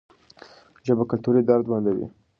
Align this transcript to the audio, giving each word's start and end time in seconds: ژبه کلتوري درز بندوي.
ژبه 0.85 1.03
کلتوري 1.11 1.41
درز 1.47 1.65
بندوي. 1.71 2.05